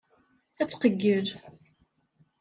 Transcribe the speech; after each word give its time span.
Ad 0.61 0.67
tqeyyel. 0.69 1.27